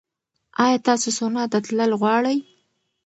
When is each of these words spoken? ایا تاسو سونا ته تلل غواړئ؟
ایا 0.63 0.77
تاسو 0.87 1.07
سونا 1.17 1.43
ته 1.51 1.57
تلل 1.65 1.91
غواړئ؟ 2.01 2.37